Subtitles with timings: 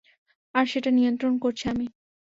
[0.55, 1.85] আর সেটা নিয়ন্ত্রণ করছি আমি।